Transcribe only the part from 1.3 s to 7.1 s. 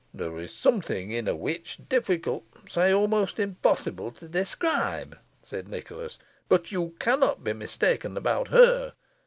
witch difficult, nay, almost impossible to describe," said Nicholas, "but you